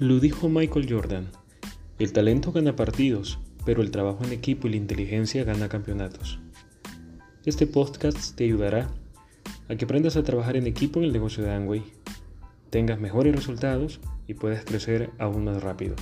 Lo 0.00 0.18
dijo 0.18 0.48
Michael 0.48 0.86
Jordan, 0.88 1.30
el 1.98 2.14
talento 2.14 2.52
gana 2.52 2.74
partidos, 2.74 3.38
pero 3.66 3.82
el 3.82 3.90
trabajo 3.90 4.24
en 4.24 4.32
equipo 4.32 4.66
y 4.66 4.70
la 4.70 4.78
inteligencia 4.78 5.44
gana 5.44 5.68
campeonatos. 5.68 6.38
Este 7.44 7.66
podcast 7.66 8.34
te 8.34 8.44
ayudará 8.44 8.88
a 9.68 9.76
que 9.76 9.84
aprendas 9.84 10.16
a 10.16 10.22
trabajar 10.22 10.56
en 10.56 10.66
equipo 10.66 11.00
en 11.00 11.04
el 11.04 11.12
negocio 11.12 11.44
de 11.44 11.52
Amway, 11.52 11.82
tengas 12.70 12.98
mejores 12.98 13.36
resultados 13.36 14.00
y 14.26 14.32
puedas 14.32 14.64
crecer 14.64 15.10
aún 15.18 15.44
más 15.44 15.62
rápido. 15.62 15.96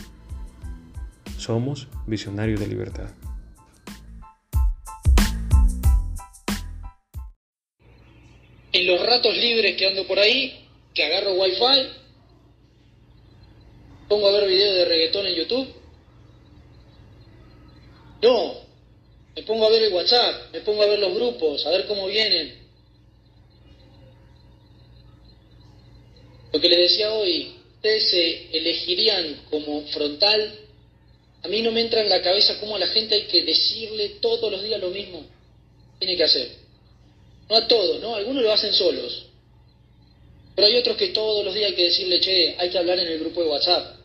Somos 1.37 1.89
Visionarios 2.07 2.61
de 2.61 2.69
Libertad. 2.69 3.11
En 8.73 8.87
los 8.87 9.05
ratos 9.05 9.37
libres 9.37 9.77
que 9.77 9.89
ando 9.89 10.07
por 10.07 10.21
ahí, 10.21 10.69
que 10.95 11.03
agarro 11.03 11.33
wifi, 11.33 12.08
pongo 14.09 14.29
a 14.29 14.33
ver 14.33 14.49
videos 14.49 14.75
de 14.75 14.85
reggaetón 14.85 15.27
en 15.27 15.35
YouTube. 15.35 15.69
No, 18.23 18.55
me 19.37 19.43
pongo 19.43 19.67
a 19.67 19.71
ver 19.71 19.83
el 19.83 19.93
WhatsApp, 19.93 20.53
me 20.53 20.61
pongo 20.61 20.83
a 20.83 20.87
ver 20.87 20.99
los 20.99 21.15
grupos, 21.15 21.65
a 21.67 21.71
ver 21.71 21.87
cómo 21.87 22.07
vienen. 22.07 22.59
Lo 26.53 26.61
que 26.61 26.69
les 26.69 26.79
decía 26.79 27.13
hoy, 27.13 27.55
ustedes 27.77 28.11
se 28.11 28.57
elegirían 28.57 29.45
como 29.51 29.83
frontal. 29.89 30.59
A 31.43 31.49
mí 31.49 31.63
no 31.63 31.71
me 31.71 31.83
entra 31.83 32.01
en 32.01 32.09
la 32.09 32.23
cabeza 32.23 32.59
cómo 32.59 32.75
a 32.75 32.79
la 32.81 32.89
gente 32.89 33.15
hay 33.15 33.27
que 33.27 33.45
decirle 33.45 34.17
todos 34.21 34.51
los 34.51 34.63
días 34.63 34.81
lo 34.81 34.91
mismo. 34.91 35.25
Tiene 35.99 36.17
que 36.17 36.25
hacer. 36.25 36.49
No 37.49 37.57
a 37.57 37.69
todos, 37.69 38.01
¿no? 38.01 38.15
Algunos 38.17 38.43
lo 38.43 38.53
hacen 38.53 38.73
solos. 38.73 39.28
Pero 40.59 40.67
hay 40.67 40.77
otros 40.77 40.97
que 40.97 41.11
todos 41.11 41.45
los 41.45 41.55
días 41.55 41.71
hay 41.71 41.77
que 41.77 41.85
decirle, 41.85 42.19
che, 42.19 42.57
hay 42.59 42.69
que 42.69 42.79
hablar 42.79 42.99
en 42.99 43.07
el 43.07 43.21
grupo 43.21 43.45
de 43.45 43.49
WhatsApp 43.49 43.99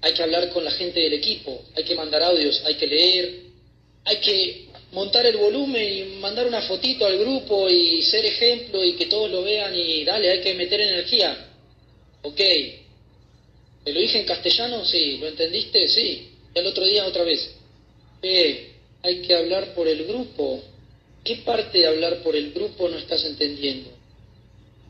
hay 0.00 0.12
que 0.12 0.22
hablar 0.22 0.48
con 0.50 0.64
la 0.64 0.70
gente 0.70 1.00
del 1.00 1.14
equipo, 1.14 1.64
hay 1.74 1.84
que 1.84 1.94
mandar 1.94 2.22
audios, 2.22 2.62
hay 2.64 2.74
que 2.74 2.86
leer, 2.86 3.40
hay 4.04 4.16
que 4.18 4.66
montar 4.92 5.26
el 5.26 5.36
volumen 5.36 5.82
y 5.82 6.04
mandar 6.20 6.46
una 6.46 6.62
fotito 6.62 7.06
al 7.06 7.18
grupo 7.18 7.68
y 7.68 8.02
ser 8.02 8.24
ejemplo 8.24 8.84
y 8.84 8.92
que 8.92 9.06
todos 9.06 9.30
lo 9.30 9.42
vean 9.42 9.74
y 9.74 10.04
dale, 10.04 10.30
hay 10.30 10.40
que 10.40 10.54
meter 10.54 10.80
energía. 10.80 11.48
Ok. 12.22 12.36
¿Te 12.36 13.92
lo 13.92 14.00
dije 14.00 14.20
en 14.20 14.26
castellano? 14.26 14.84
Sí. 14.84 15.18
¿Lo 15.18 15.28
entendiste? 15.28 15.88
Sí. 15.88 16.30
Y 16.54 16.58
el 16.58 16.66
otro 16.66 16.84
día 16.84 17.06
otra 17.06 17.24
vez. 17.24 17.50
Eh, 18.22 18.72
hay 19.02 19.22
que 19.22 19.34
hablar 19.34 19.74
por 19.74 19.88
el 19.88 20.04
grupo. 20.04 20.62
¿Qué 21.24 21.36
parte 21.36 21.78
de 21.78 21.86
hablar 21.86 22.22
por 22.22 22.36
el 22.36 22.52
grupo 22.52 22.88
no 22.88 22.98
estás 22.98 23.24
entendiendo? 23.24 23.90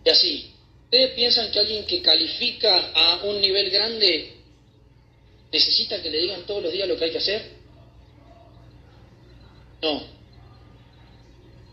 Y 0.05 0.11
así. 0.11 0.56
¿Ustedes 0.87 1.11
piensan 1.13 1.51
que 1.51 1.59
alguien 1.59 1.85
que 1.85 2.01
califica 2.01 2.91
a 2.95 3.25
un 3.25 3.41
nivel 3.41 3.71
grande 3.71 4.37
¿Necesita 5.53 6.03
que 6.03 6.11
le 6.11 6.19
digan 6.19 6.45
todos 6.47 6.65
los 6.65 6.73
días 6.73 6.89
lo 6.89 6.97
que 6.97 7.05
hay 7.05 7.11
que 7.11 7.19
hacer? 7.19 7.43
No. 9.81 10.03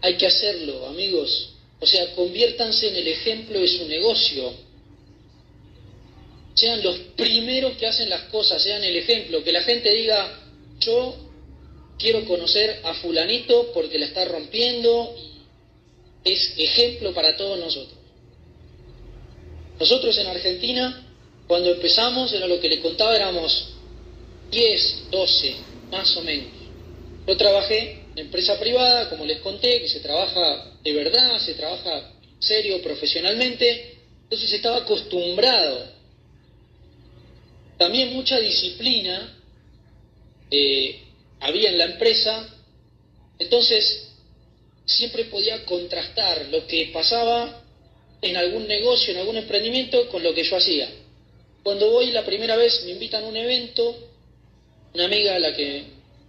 Hay 0.02 0.16
que 0.16 0.28
hacerlo, 0.28 0.88
amigos. 0.88 1.53
O 1.80 1.86
sea, 1.86 2.14
conviértanse 2.16 2.89
en 2.89 2.95
el 2.95 3.08
ejemplo 3.08 3.59
de 3.59 3.67
su 3.67 3.88
negocio. 3.88 4.53
Sean 6.53 6.83
los 6.83 6.98
primeros 7.17 7.75
que 7.77 7.88
hacen 7.88 8.09
las 8.09 8.22
cosas, 8.30 8.61
sean 8.61 8.83
el 8.83 8.95
ejemplo. 8.95 9.44
Que 9.44 9.52
la 9.52 9.64
gente 9.64 9.94
diga, 9.94 10.39
yo 10.80 11.16
quiero 11.98 12.23
conocer 12.25 12.80
a 12.83 12.94
fulanito 12.94 13.72
porque 13.73 13.98
la 13.98 14.05
está 14.05 14.25
rompiendo. 14.25 15.16
Es 16.23 16.53
ejemplo 16.58 17.14
para 17.14 17.36
todos 17.36 17.59
nosotros. 17.59 17.98
Nosotros 19.79 20.17
en 20.17 20.27
Argentina 20.27 21.03
cuando 21.47 21.71
empezamos, 21.71 22.31
era 22.33 22.48
lo 22.48 22.59
que 22.59 22.70
le 22.70 22.80
contaba, 22.80 23.15
éramos 23.15 23.73
10, 24.49 25.09
12, 25.11 25.55
más 25.92 26.15
o 26.17 26.21
menos. 26.21 26.52
Yo 27.27 27.37
trabajé 27.37 28.05
en 28.15 28.25
empresa 28.25 28.59
privada, 28.59 29.09
como 29.09 29.25
les 29.25 29.39
conté, 29.39 29.81
que 29.81 29.89
se 29.89 29.99
trabaja 29.99 30.71
de 30.83 30.93
verdad, 30.93 31.39
se 31.39 31.53
trabaja 31.53 32.11
serio, 32.39 32.81
profesionalmente, 32.81 33.98
entonces 34.23 34.53
estaba 34.53 34.77
acostumbrado. 34.77 35.92
También 37.77 38.14
mucha 38.14 38.39
disciplina 38.39 39.37
eh, 40.49 41.03
había 41.39 41.69
en 41.69 41.77
la 41.77 41.86
empresa, 41.86 42.48
entonces 43.39 44.09
siempre 44.86 45.25
podía 45.25 45.65
contrastar 45.65 46.48
lo 46.49 46.67
que 46.67 46.89
pasaba 46.93 47.62
en 48.23 48.38
algún 48.38 48.67
negocio, 48.67 49.14
en 49.14 49.20
algún 49.20 49.38
emprendimiento, 49.38 50.08
con 50.10 50.23
lo 50.23 50.34
que 50.34 50.44
yo 50.44 50.56
hacía. 50.56 50.89
Cuando 51.61 51.92
voy 51.92 52.11
la 52.11 52.26
primera 52.26 52.56
vez 52.56 52.84
me 52.86 52.92
invitan 52.92 53.23
a 53.23 53.28
un 53.28 53.38
evento, 53.38 53.95
una 54.94 55.06
amiga 55.06 55.36
a 55.36 55.39
la 55.39 55.54
que 55.54 55.84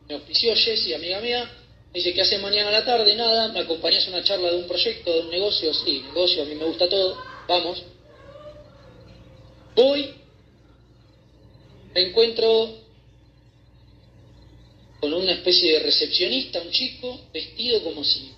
me 0.09 0.15
auspició, 0.15 0.55
Jessie, 0.55 0.95
amiga 0.95 1.21
mía, 1.21 1.51
me 1.93 2.01
dice 2.01 2.13
que 2.13 2.23
hace 2.23 2.39
mañana 2.39 2.69
a 2.69 2.73
la 2.73 2.85
tarde, 2.85 3.15
nada, 3.15 3.49
me 3.49 3.61
acompañas 3.61 4.07
a 4.07 4.11
una 4.11 4.25
charla 4.25 4.51
de 4.51 4.57
un 4.57 4.67
proyecto, 4.67 5.13
de 5.13 5.21
un 5.21 5.31
negocio, 5.31 5.73
sí, 5.73 6.03
negocio, 6.07 6.43
a 6.43 6.47
mí 6.47 6.55
me 6.55 6.65
gusta 6.65 6.89
todo, 6.89 7.17
vamos. 7.49 7.83
Voy, 9.77 10.11
me 11.95 12.09
encuentro 12.09 12.79
con 15.01 15.13
una 15.15 15.33
especie 15.33 15.75
de 15.75 15.79
recepcionista, 15.81 16.61
un 16.61 16.71
chico, 16.71 17.21
vestido 17.33 17.83
como 17.83 18.03
si 18.03 18.33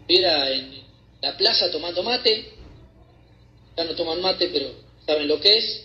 estuviera 0.00 0.50
en 0.50 0.85
la 1.22 1.36
plaza 1.36 1.70
tomando 1.70 2.02
mate, 2.02 2.52
ya 3.76 3.84
no 3.84 3.94
toman 3.94 4.20
mate, 4.20 4.48
pero 4.48 4.86
¿Saben 5.06 5.28
lo 5.28 5.40
que 5.40 5.56
es? 5.56 5.84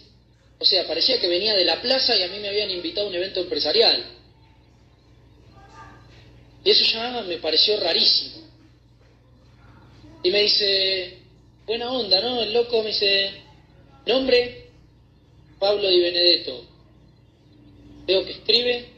O 0.59 0.65
sea, 0.65 0.87
parecía 0.87 1.19
que 1.19 1.27
venía 1.27 1.55
de 1.55 1.63
la 1.63 1.79
plaza 1.81 2.15
y 2.15 2.23
a 2.23 2.27
mí 2.27 2.39
me 2.39 2.49
habían 2.49 2.71
invitado 2.71 3.05
a 3.05 3.09
un 3.09 3.15
evento 3.15 3.41
empresarial. 3.41 4.03
Y 6.63 6.69
eso 6.69 6.83
ya 6.85 7.21
me 7.21 7.37
pareció 7.37 7.79
rarísimo. 7.79 8.41
Y 10.23 10.31
me 10.31 10.41
dice, 10.41 11.17
buena 11.65 11.91
onda, 11.91 12.21
¿no? 12.21 12.41
El 12.41 12.53
loco 12.53 12.81
me 12.81 12.89
dice, 12.89 13.31
nombre, 14.05 14.69
Pablo 15.59 15.87
Di 15.87 15.99
Benedetto. 15.99 16.65
Veo 18.05 18.25
que 18.25 18.31
escribe, 18.31 18.89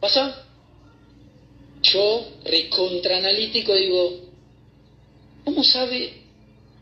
pasa. 0.00 0.46
Yo, 1.82 2.28
recontraanalítico, 2.44 3.74
digo, 3.74 4.20
¿cómo 5.44 5.64
sabe 5.64 6.14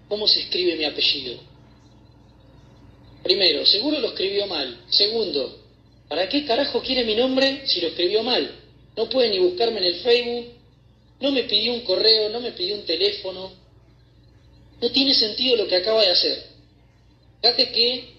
cómo 0.08 0.26
se 0.26 0.40
escribe 0.40 0.76
mi 0.76 0.84
apellido? 0.84 1.38
Primero, 3.22 3.66
seguro 3.66 4.00
lo 4.00 4.08
escribió 4.08 4.46
mal. 4.46 4.84
Segundo, 4.88 5.60
¿para 6.08 6.28
qué 6.28 6.44
carajo 6.44 6.80
quiere 6.82 7.04
mi 7.04 7.14
nombre 7.14 7.66
si 7.66 7.80
lo 7.80 7.88
escribió 7.88 8.22
mal? 8.22 8.50
No 8.96 9.08
puede 9.08 9.30
ni 9.30 9.38
buscarme 9.38 9.78
en 9.78 9.84
el 9.84 9.94
Facebook, 9.96 10.46
no 11.20 11.30
me 11.32 11.44
pidió 11.44 11.74
un 11.74 11.80
correo, 11.80 12.30
no 12.30 12.40
me 12.40 12.52
pidió 12.52 12.76
un 12.76 12.84
teléfono. 12.84 13.52
No 14.80 14.90
tiene 14.90 15.14
sentido 15.14 15.56
lo 15.56 15.68
que 15.68 15.76
acaba 15.76 16.02
de 16.02 16.10
hacer. 16.10 16.46
Fíjate 17.42 17.70
que 17.70 18.14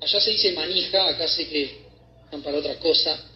allá 0.00 0.20
se 0.20 0.30
dice 0.30 0.52
manija, 0.52 1.08
acá 1.08 1.26
sé 1.26 1.48
que 1.48 1.78
están 2.24 2.42
para 2.42 2.58
otra 2.58 2.78
cosa. 2.78 3.27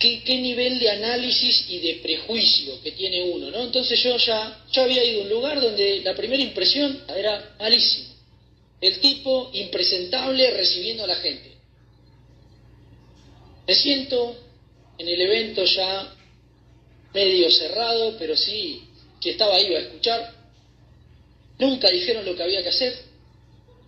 ¿Qué, 0.00 0.22
¿Qué, 0.24 0.38
nivel 0.38 0.78
de 0.78 0.90
análisis 0.90 1.66
y 1.68 1.78
de 1.78 2.00
prejuicio 2.02 2.80
que 2.82 2.92
tiene 2.92 3.22
uno, 3.22 3.50
¿no? 3.50 3.64
Entonces 3.64 4.02
yo 4.02 4.16
ya, 4.16 4.64
ya 4.72 4.84
había 4.84 5.04
ido 5.04 5.20
a 5.20 5.24
un 5.24 5.30
lugar 5.30 5.60
donde 5.60 6.00
la 6.00 6.16
primera 6.16 6.42
impresión 6.42 7.04
era 7.14 7.54
malísima. 7.58 8.08
El 8.80 8.98
tipo 9.00 9.50
impresentable 9.52 10.50
recibiendo 10.52 11.04
a 11.04 11.06
la 11.06 11.16
gente. 11.16 11.52
Me 13.66 13.74
siento 13.74 14.36
en 14.96 15.06
el 15.06 15.20
evento 15.20 15.64
ya 15.64 16.14
medio 17.12 17.50
cerrado, 17.50 18.16
pero 18.18 18.34
sí, 18.36 18.82
que 19.20 19.32
estaba 19.32 19.56
ahí 19.56 19.74
a 19.74 19.80
escuchar. 19.80 20.34
Nunca 21.58 21.90
dijeron 21.90 22.24
lo 22.24 22.34
que 22.34 22.42
había 22.42 22.62
que 22.62 22.70
hacer. 22.70 22.98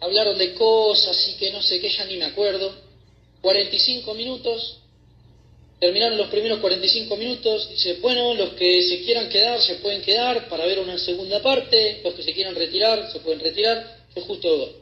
Hablaron 0.01 0.37
de 0.37 0.53
cosas 0.53 1.17
y 1.29 1.39
que 1.39 1.51
no 1.53 1.63
sé 1.63 1.81
qué, 1.81 1.89
ya 1.89 2.05
ni 2.05 2.19
me 2.19 2.27
acuerdo. 2.27 2.75
45 3.41 4.15
minutos. 4.15 4.82
Terminaron 5.83 6.17
los 6.17 6.29
primeros 6.29 6.61
45 6.61 7.17
minutos. 7.17 7.69
Dice, 7.69 7.95
bueno, 7.95 8.35
los 8.35 8.51
que 8.51 8.85
se 8.85 9.03
quieran 9.03 9.29
quedar 9.29 9.61
se 9.61 9.75
pueden 9.75 10.01
quedar 10.01 10.49
para 10.49 10.65
ver 10.65 10.79
una 10.79 10.97
segunda 10.97 11.43
parte. 11.43 12.01
Los 12.05 12.15
que 12.15 12.23
se 12.23 12.33
quieran 12.33 12.55
retirar 12.55 13.11
se 13.11 13.19
pueden 13.19 13.41
retirar. 13.41 13.99
Yo 14.15 14.23
justo 14.23 14.77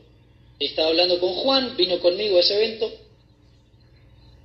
estaba 0.59 0.89
hablando 0.89 1.19
con 1.19 1.33
Juan, 1.37 1.75
vino 1.75 1.99
conmigo 2.01 2.37
a 2.37 2.41
ese 2.41 2.55
evento. 2.55 2.93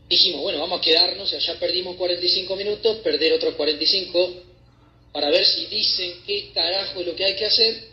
Dijimos, 0.08 0.44
bueno, 0.44 0.60
vamos 0.62 0.80
a 0.80 0.82
quedarnos, 0.82 1.30
ya 1.30 1.60
perdimos 1.60 1.98
45 1.98 2.56
minutos, 2.56 3.00
perder 3.00 3.34
otros 3.34 3.56
45 3.56 4.34
para 5.12 5.30
ver 5.32 5.46
si 5.46 5.66
dicen 5.66 6.24
qué 6.26 6.52
carajo 6.54 7.02
es 7.02 7.06
lo 7.06 7.16
que 7.18 7.26
hay 7.26 7.36
que 7.36 7.48
hacer. 7.48 7.84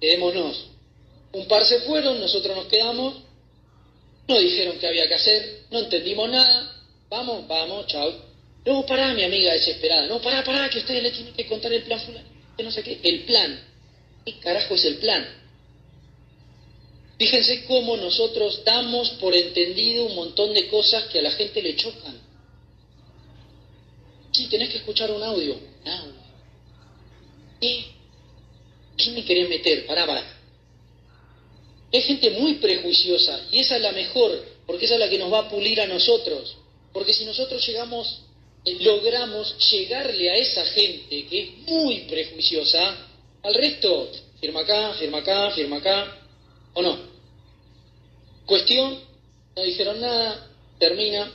Quedémonos. 0.00 0.64
Un 1.32 1.46
par 1.46 1.62
se 1.66 1.80
fueron, 1.80 2.20
nosotros 2.20 2.56
nos 2.56 2.68
quedamos, 2.68 3.16
no 4.28 4.38
dijeron 4.38 4.78
qué 4.78 4.86
había 4.86 5.06
que 5.06 5.14
hacer, 5.14 5.64
no 5.70 5.80
entendimos 5.80 6.30
nada. 6.30 6.75
Vamos, 7.08 7.46
vamos, 7.46 7.86
chao. 7.86 8.12
No, 8.64 8.84
pará, 8.84 9.14
mi 9.14 9.22
amiga 9.22 9.52
desesperada. 9.52 10.06
No, 10.06 10.20
pará, 10.20 10.42
pará, 10.42 10.68
que 10.68 10.78
ustedes 10.78 11.02
le 11.02 11.10
tienen 11.12 11.34
que 11.34 11.46
contar 11.46 11.72
el 11.72 11.82
plan 11.84 12.00
fulano. 12.00 12.28
No 12.58 12.70
sé 12.70 12.82
qué. 12.82 13.00
El 13.02 13.24
plan. 13.24 13.60
¿Qué 14.24 14.38
carajo 14.40 14.74
es 14.74 14.84
el 14.84 14.96
plan? 14.96 15.24
Fíjense 17.18 17.64
cómo 17.64 17.96
nosotros 17.96 18.62
damos 18.64 19.10
por 19.12 19.34
entendido 19.34 20.06
un 20.06 20.16
montón 20.16 20.52
de 20.52 20.68
cosas 20.68 21.04
que 21.04 21.20
a 21.20 21.22
la 21.22 21.30
gente 21.30 21.62
le 21.62 21.76
chocan. 21.76 22.20
Sí, 24.32 24.48
tenés 24.48 24.68
que 24.70 24.78
escuchar 24.78 25.10
un 25.10 25.22
audio. 25.22 25.54
Un 25.84 25.88
audio. 25.88 26.12
¿Qué? 27.60 27.86
¿Qué 28.96 29.10
me 29.12 29.24
querés 29.24 29.48
meter? 29.48 29.86
Pará, 29.86 30.06
pará. 30.06 30.24
Hay 31.92 32.02
gente 32.02 32.30
muy 32.30 32.54
prejuiciosa 32.54 33.46
y 33.50 33.60
esa 33.60 33.76
es 33.76 33.82
la 33.82 33.92
mejor, 33.92 34.44
porque 34.66 34.84
esa 34.86 34.94
es 34.94 35.00
la 35.00 35.08
que 35.08 35.18
nos 35.18 35.32
va 35.32 35.40
a 35.40 35.48
pulir 35.48 35.80
a 35.80 35.86
nosotros. 35.86 36.56
Porque 36.96 37.12
si 37.12 37.26
nosotros 37.26 37.62
llegamos, 37.66 38.22
eh, 38.64 38.78
logramos 38.80 39.54
llegarle 39.70 40.30
a 40.30 40.34
esa 40.36 40.64
gente 40.64 41.26
que 41.26 41.42
es 41.42 41.58
muy 41.68 42.06
prejuiciosa, 42.08 42.96
al 43.42 43.52
resto, 43.52 44.10
firma 44.40 44.60
acá, 44.60 44.94
firma 44.94 45.18
acá, 45.18 45.50
firma 45.50 45.76
acá, 45.76 46.16
¿o 46.72 46.80
no? 46.80 46.98
Cuestión, 48.46 48.98
no 49.54 49.62
dijeron 49.62 50.00
nada, 50.00 50.50
termina. 50.78 51.30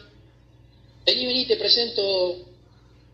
Vení, 1.06 1.28
vení, 1.28 1.46
te 1.46 1.58
presento, 1.58 2.38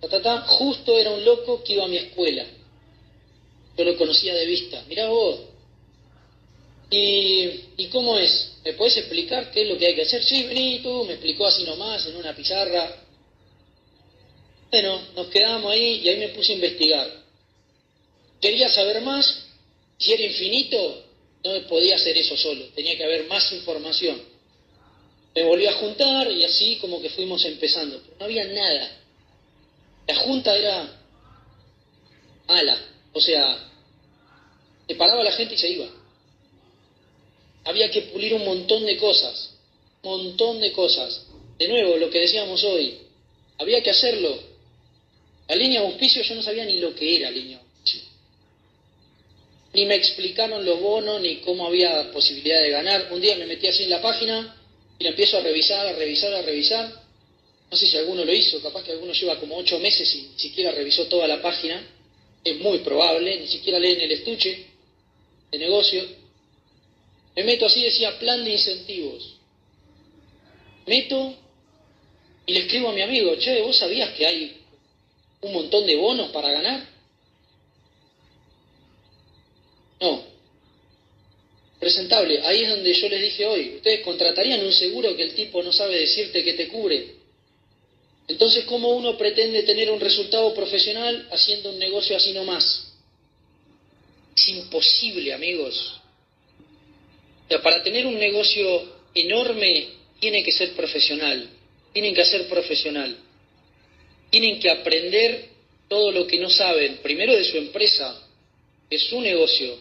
ta, 0.09 0.21
ta, 0.21 0.41
justo 0.43 0.97
era 0.97 1.11
un 1.11 1.25
loco 1.25 1.61
que 1.65 1.73
iba 1.73 1.83
a 1.83 1.89
mi 1.89 1.97
escuela. 1.97 2.45
Yo 3.77 3.83
lo 3.83 3.97
conocía 3.97 4.33
de 4.33 4.45
vista. 4.45 4.85
Mirá 4.87 5.09
vos. 5.09 5.37
¿Y, 6.89 7.65
¿Y 7.77 7.87
cómo 7.91 8.17
es? 8.17 8.53
¿Me 8.63 8.73
puedes 8.73 8.97
explicar 8.97 9.51
qué 9.51 9.63
es 9.63 9.69
lo 9.69 9.77
que 9.77 9.87
hay 9.87 9.95
que 9.95 10.03
hacer? 10.03 10.23
Sí, 10.23 10.43
vení 10.43 10.79
tú, 10.79 11.03
me 11.05 11.13
explicó 11.13 11.45
así 11.45 11.63
nomás, 11.63 12.05
en 12.05 12.15
una 12.15 12.35
pizarra. 12.35 13.03
Bueno, 14.71 15.01
nos 15.15 15.27
quedamos 15.27 15.71
ahí 15.71 16.01
y 16.03 16.09
ahí 16.09 16.17
me 16.17 16.29
puse 16.29 16.53
a 16.53 16.55
investigar. 16.55 17.23
Quería 18.41 18.69
saber 18.69 19.01
más, 19.01 19.45
si 19.97 20.13
era 20.13 20.23
infinito, 20.23 21.03
no 21.43 21.67
podía 21.67 21.95
hacer 21.95 22.17
eso 22.17 22.37
solo, 22.37 22.65
tenía 22.75 22.95
que 22.97 23.03
haber 23.03 23.27
más 23.27 23.51
información. 23.51 24.21
Me 25.33 25.43
volví 25.43 25.67
a 25.67 25.73
juntar 25.73 26.31
y 26.31 26.43
así 26.43 26.77
como 26.77 27.01
que 27.01 27.09
fuimos 27.09 27.43
empezando, 27.45 28.01
pero 28.01 28.15
no 28.19 28.25
había 28.25 28.45
nada. 28.45 28.91
La 30.07 30.15
junta 30.15 30.55
era 30.55 31.01
mala, 32.47 32.77
o 33.13 33.21
sea, 33.21 33.71
se 34.87 34.95
paraba 34.95 35.23
la 35.23 35.31
gente 35.31 35.55
y 35.55 35.57
se 35.57 35.69
iba. 35.69 35.87
Había 37.67 37.91
que 37.91 38.03
pulir 38.03 38.33
un 38.33 38.45
montón 38.45 38.85
de 38.85 38.95
cosas, 38.95 39.51
un 40.01 40.09
montón 40.09 40.61
de 40.61 40.71
cosas. 40.71 41.25
De 41.59 41.67
nuevo, 41.67 41.97
lo 41.97 42.09
que 42.09 42.21
decíamos 42.21 42.63
hoy, 42.63 42.97
había 43.57 43.83
que 43.83 43.89
hacerlo. 43.89 44.39
La 45.49 45.55
línea 45.57 45.81
auspicio 45.81 46.21
yo 46.21 46.35
no 46.35 46.41
sabía 46.41 46.63
ni 46.63 46.79
lo 46.79 46.95
que 46.95 47.17
era 47.17 47.29
línea 47.29 47.57
auspicio. 47.59 48.01
Ni 49.73 49.85
me 49.85 49.95
explicaron 49.95 50.63
los 50.63 50.79
bonos, 50.79 51.19
ni 51.19 51.37
cómo 51.37 51.67
había 51.67 52.09
posibilidad 52.13 52.61
de 52.61 52.69
ganar. 52.69 53.09
Un 53.11 53.19
día 53.19 53.35
me 53.35 53.45
metí 53.45 53.67
así 53.67 53.83
en 53.83 53.89
la 53.89 54.01
página 54.01 54.55
y 54.97 55.03
la 55.03 55.09
empiezo 55.09 55.37
a 55.37 55.41
revisar, 55.41 55.85
a 55.87 55.91
revisar, 55.91 56.33
a 56.33 56.41
revisar. 56.43 57.03
No 57.69 57.75
sé 57.75 57.85
si 57.85 57.97
alguno 57.97 58.23
lo 58.23 58.33
hizo, 58.33 58.61
capaz 58.61 58.85
que 58.85 58.93
alguno 58.93 59.11
lleva 59.11 59.37
como 59.41 59.57
ocho 59.57 59.77
meses 59.79 60.09
y 60.15 60.29
ni 60.33 60.39
siquiera 60.39 60.71
revisó 60.71 61.07
toda 61.07 61.27
la 61.27 61.41
página. 61.41 61.85
Es 62.45 62.57
muy 62.59 62.77
probable, 62.77 63.41
ni 63.41 63.47
siquiera 63.47 63.77
leen 63.77 63.99
el 63.99 64.11
estuche 64.13 64.67
de 65.51 65.57
negocio. 65.59 66.26
Me 67.37 67.43
meto 67.43 67.67
así, 67.67 67.83
decía 67.83 68.17
plan 68.17 68.43
de 68.43 68.51
incentivos. 68.51 69.35
Meto 70.87 71.35
y 72.47 72.53
le 72.53 72.61
escribo 72.61 72.89
a 72.89 72.93
mi 72.93 73.01
amigo, 73.01 73.35
che, 73.35 73.61
¿vos 73.61 73.77
sabías 73.77 74.09
que 74.13 74.25
hay 74.25 74.57
un 75.41 75.53
montón 75.53 75.85
de 75.85 75.95
bonos 75.97 76.31
para 76.31 76.49
ganar? 76.49 76.83
No. 80.01 80.23
Presentable, 81.79 82.41
ahí 82.41 82.63
es 82.63 82.69
donde 82.71 82.91
yo 82.91 83.07
les 83.07 83.21
dije 83.21 83.45
hoy, 83.45 83.75
ustedes 83.75 84.01
contratarían 84.01 84.65
un 84.65 84.73
seguro 84.73 85.15
que 85.15 85.21
el 85.21 85.35
tipo 85.35 85.61
no 85.61 85.71
sabe 85.71 85.99
decirte 85.99 86.43
que 86.43 86.53
te 86.53 86.67
cubre. 86.69 87.17
Entonces, 88.27 88.65
¿cómo 88.65 88.89
uno 88.89 89.15
pretende 89.15 89.61
tener 89.61 89.91
un 89.91 89.99
resultado 89.99 90.55
profesional 90.55 91.27
haciendo 91.31 91.69
un 91.69 91.77
negocio 91.77 92.17
así 92.17 92.33
nomás? 92.33 92.93
Es 94.35 94.49
imposible, 94.49 95.33
amigos. 95.33 96.01
Para 97.63 97.81
tener 97.83 98.05
un 98.05 98.19
negocio 98.19 98.83
enorme 99.13 99.87
tiene 100.19 100.43
que 100.43 100.51
ser 100.51 100.73
profesional, 100.73 101.49
tienen 101.93 102.13
que 102.13 102.25
ser 102.25 102.47
profesional. 102.47 103.17
Tienen 104.29 104.59
que 104.59 104.69
aprender 104.69 105.45
todo 105.87 106.11
lo 106.11 106.27
que 106.27 106.37
no 106.37 106.49
saben, 106.49 106.97
primero 106.97 107.33
de 107.35 107.45
su 107.45 107.57
empresa, 107.57 108.21
de 108.89 108.99
su 108.99 109.21
negocio. 109.21 109.77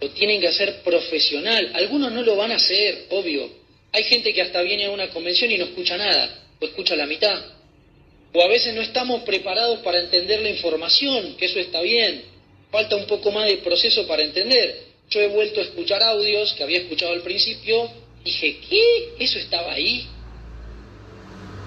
Lo 0.00 0.08
tienen 0.10 0.40
que 0.40 0.48
hacer 0.48 0.82
profesional. 0.82 1.72
Algunos 1.74 2.12
no 2.12 2.22
lo 2.22 2.36
van 2.36 2.52
a 2.52 2.56
hacer, 2.56 3.06
obvio. 3.10 3.50
Hay 3.92 4.04
gente 4.04 4.32
que 4.32 4.42
hasta 4.42 4.62
viene 4.62 4.86
a 4.86 4.90
una 4.92 5.10
convención 5.10 5.50
y 5.50 5.58
no 5.58 5.64
escucha 5.64 5.96
nada, 5.96 6.44
o 6.60 6.64
escucha 6.64 6.94
la 6.94 7.06
mitad. 7.06 7.44
O 8.32 8.40
a 8.40 8.46
veces 8.46 8.72
no 8.72 8.82
estamos 8.82 9.22
preparados 9.22 9.80
para 9.80 9.98
entender 9.98 10.40
la 10.40 10.50
información, 10.50 11.36
que 11.36 11.46
eso 11.46 11.58
está 11.58 11.80
bien. 11.82 12.22
Falta 12.70 12.94
un 12.94 13.06
poco 13.06 13.32
más 13.32 13.48
de 13.48 13.56
proceso 13.58 14.06
para 14.06 14.22
entender. 14.22 14.89
Yo 15.10 15.20
he 15.20 15.26
vuelto 15.26 15.60
a 15.60 15.64
escuchar 15.64 16.02
audios 16.02 16.52
que 16.54 16.62
había 16.62 16.78
escuchado 16.78 17.12
al 17.12 17.22
principio. 17.22 17.90
Dije, 18.24 18.60
¿qué? 18.68 19.14
¿Eso 19.18 19.38
estaba 19.38 19.72
ahí? 19.72 20.06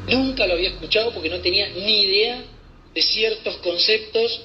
Nunca 0.08 0.48
lo 0.48 0.54
había 0.54 0.70
escuchado 0.70 1.14
porque 1.14 1.30
no 1.30 1.40
tenía 1.42 1.68
ni 1.70 2.04
idea 2.04 2.42
de 2.94 3.02
ciertos 3.02 3.58
conceptos 3.58 4.44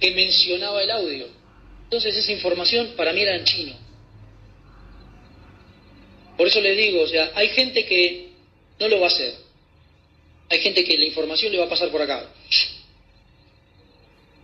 que 0.00 0.10
mencionaba 0.12 0.82
el 0.82 0.90
audio. 0.90 1.26
Entonces 1.84 2.16
esa 2.16 2.32
información 2.32 2.94
para 2.96 3.12
mí 3.12 3.20
era 3.20 3.36
en 3.36 3.44
chino. 3.44 3.74
Por 6.36 6.46
eso 6.46 6.60
le 6.60 6.74
digo, 6.74 7.02
o 7.02 7.08
sea, 7.08 7.32
hay 7.34 7.48
gente 7.48 7.84
que 7.84 8.28
no 8.78 8.88
lo 8.88 9.00
va 9.00 9.06
a 9.06 9.08
hacer. 9.08 9.34
Hay 10.50 10.60
gente 10.60 10.84
que 10.84 10.96
la 10.96 11.04
información 11.04 11.52
le 11.52 11.58
va 11.58 11.66
a 11.66 11.68
pasar 11.68 11.90
por 11.90 12.02
acá. 12.02 12.28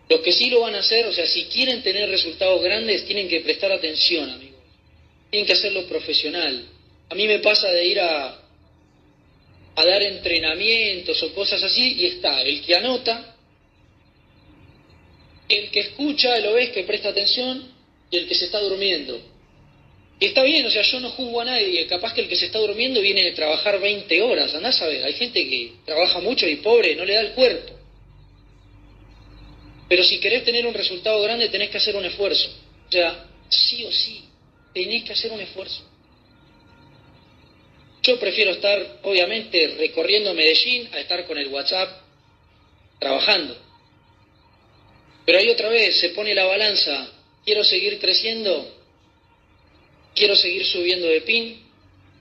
Los 0.09 0.21
que 0.21 0.33
sí 0.33 0.51
lo 0.51 0.61
van 0.61 0.75
a 0.75 0.81
hacer, 0.81 1.06
o 1.06 1.12
sea, 1.12 1.27
si 1.27 1.45
quieren 1.45 1.83
tener 1.83 2.09
resultados 2.11 2.62
grandes, 2.62 3.06
tienen 3.06 3.29
que 3.29 3.41
prestar 3.41 3.73
atención, 3.73 4.29
amigos. 4.29 4.61
Tienen 5.31 5.47
que 5.47 5.55
hacerlo 5.55 5.87
profesional. 5.87 6.69
A 7.09 7.15
mí 7.15 7.27
me 7.27 7.39
pasa 7.39 7.71
de 7.71 7.87
ir 7.87 8.01
a, 8.01 8.41
dar 9.77 10.03
entrenamientos 10.03 11.23
o 11.23 11.35
cosas 11.35 11.62
así 11.62 11.97
y 12.01 12.06
está 12.06 12.43
el 12.43 12.62
que 12.62 12.77
anota, 12.77 13.37
el 15.49 15.71
que 15.71 15.81
escucha, 15.81 16.38
lo 16.40 16.55
ves 16.55 16.71
que 16.71 16.85
presta 16.85 17.11
atención 17.11 17.71
y 18.11 18.17
el 18.19 18.28
que 18.28 18.35
se 18.35 18.47
está 18.47 18.61
durmiendo. 18.61 19.21
Y 20.21 20.26
está 20.26 20.43
bien, 20.43 20.64
o 20.64 20.71
sea, 20.71 20.83
yo 20.83 21.00
no 21.00 21.11
juzgo 21.11 21.40
a 21.40 21.45
nadie, 21.45 21.87
capaz 21.87 22.14
que 22.14 22.23
el 22.23 22.28
que 22.28 22.37
se 22.37 22.47
está 22.47 22.59
durmiendo 22.59 23.00
viene 23.00 23.25
de 23.25 23.33
trabajar 23.33 23.81
20 23.81 24.23
horas, 24.23 24.55
andás 24.55 24.81
a 24.81 24.87
ver, 24.87 25.05
hay 25.05 25.12
gente 25.14 25.49
que 25.49 25.73
trabaja 25.85 26.21
mucho 26.21 26.49
y 26.49 26.57
pobre, 26.57 26.95
no 26.95 27.05
le 27.05 27.14
da 27.14 27.21
el 27.21 27.33
cuerpo. 27.33 27.74
Pero 29.88 30.03
si 30.03 30.19
querés 30.19 30.45
tener 30.45 30.67
un 30.67 30.75
resultado 30.75 31.21
grande 31.23 31.49
tenés 31.49 31.71
que 31.71 31.79
hacer 31.79 31.97
un 31.97 32.05
esfuerzo. 32.05 32.49
O 32.88 32.93
sea, 32.93 33.26
sí 33.49 33.85
o 33.85 33.93
sí, 33.93 34.25
tenés 34.73 35.05
que 35.05 35.12
hacer 35.12 35.33
un 35.33 35.41
esfuerzo. 35.41 35.85
Yo 38.03 38.19
prefiero 38.19 38.50
estar, 38.50 39.00
obviamente, 39.03 39.76
recorriendo 39.79 40.35
Medellín 40.35 40.88
a 40.93 41.00
estar 41.00 41.26
con 41.26 41.38
el 41.38 41.49
WhatsApp 41.49 42.03
trabajando. 42.99 43.57
Pero 45.25 45.38
ahí 45.38 45.49
otra 45.49 45.71
vez 45.71 45.99
se 46.00 46.11
pone 46.11 46.35
la 46.35 46.45
balanza, 46.45 47.11
quiero 47.45 47.64
seguir 47.64 47.99
creciendo, 47.99 48.71
quiero 50.14 50.37
seguir 50.37 50.67
subiendo 50.67 51.07
de 51.07 51.23
pin, 51.23 51.62